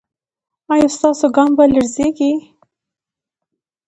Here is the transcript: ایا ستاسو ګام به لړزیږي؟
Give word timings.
ایا 0.73 0.87
ستاسو 0.97 1.25
ګام 1.35 1.49
به 1.57 1.63
لړزیږي؟ 1.73 2.31